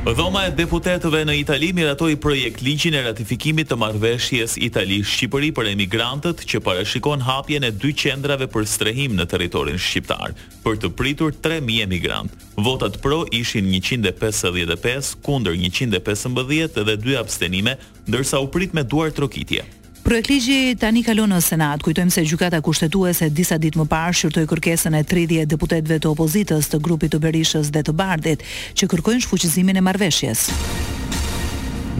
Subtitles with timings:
[0.00, 6.40] Dhoma e deputetëve në Itali miratoi projekt ligjin e ratifikimit të marrëveshjes Itali-Shqipëri për emigrantët
[6.48, 10.32] që parashikon hapjen e dy qendrave për strehim në territorin shqiptar,
[10.64, 12.32] për të pritur 3000 emigrant.
[12.64, 17.76] Votat pro ishin 155, kundër 115 dhe dy abstenime,
[18.08, 19.68] ndërsa u prit me duar trokitje.
[20.04, 21.82] Projekt ligji tani kalon në Senat.
[21.84, 26.70] Kujtojmë se gjykata kushtetuese disa ditë më parë shqyrtoi kërkesën e 30 deputetëve të opozitës
[26.72, 28.42] të grupit të Berishës dhe të Bardhit
[28.80, 30.46] që kërkojnë shfuqizimin e marrëveshjes.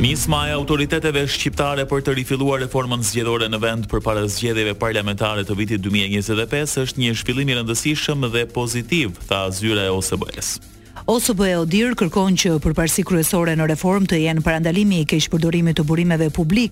[0.00, 5.58] Nisma e autoriteteve shqiptare për të rifilluar reformën zgjedhore në vend përpara zgjedhjeve parlamentare të
[5.60, 10.54] vitit 2025 është një zhvillim i rëndësishëm dhe pozitiv, tha zyra e OSBE-s.
[11.10, 16.30] OSBE Odir kërkon që përparësi kryesore në reform të jenë parandalimi i keqpërdorimit të burimeve
[16.34, 16.68] publike